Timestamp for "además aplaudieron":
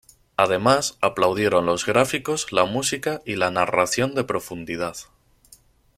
0.35-1.67